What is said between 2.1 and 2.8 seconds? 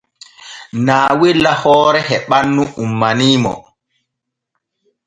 e ɓannu